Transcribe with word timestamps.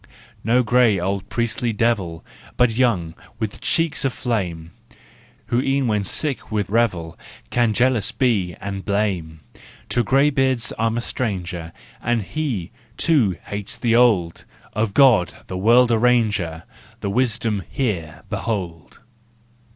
No 0.43 0.63
grey 0.63 0.99
old 0.99 1.29
priestly 1.29 1.73
devil, 1.73 2.25
But, 2.57 2.75
young, 2.75 3.13
with 3.37 3.61
cheeks 3.61 4.03
aflame— 4.03 4.71
Who 5.53 5.61
e'en 5.61 5.85
when 5.85 6.05
sick 6.05 6.51
with 6.51 6.71
revel, 6.71 7.19
Can 7.51 7.71
jealous 7.73 8.11
be 8.11 8.55
and 8.59 8.83
blame. 8.83 9.41
To 9.89 10.03
greybeards 10.03 10.73
I'm 10.79 10.97
a 10.97 11.01
stranger, 11.01 11.71
And 12.01 12.23
he, 12.23 12.71
too, 12.97 13.37
hates 13.45 13.77
the 13.77 13.95
old: 13.95 14.43
Of 14.73 14.95
God, 14.95 15.35
the 15.45 15.55
world 15.55 15.91
arranger, 15.91 16.63
The 17.01 17.11
wisdom 17.11 17.61
here 17.69 18.23
behold! 18.27 19.01